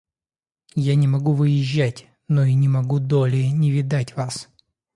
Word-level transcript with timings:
Я 0.73 0.95
не 0.95 1.07
могу 1.07 1.31
выезжать, 1.33 2.07
но 2.27 2.43
и 2.43 2.55
не 2.55 2.67
могу 2.67 2.97
долее 2.97 3.51
не 3.51 3.69
видать 3.69 4.15
вас. 4.15 4.49